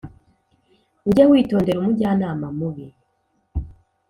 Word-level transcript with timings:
Ujye 1.09 1.23
witondera 1.31 1.77
umujyanama 1.79 2.47
mubi 2.57 2.85